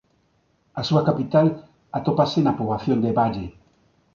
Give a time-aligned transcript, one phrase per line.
[0.79, 1.47] A súa capital
[1.99, 3.47] atópase na poboación de Balle.